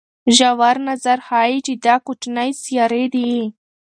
[0.37, 3.31] ژور نظر ښيي چې دا کوچنۍ سیارې دي.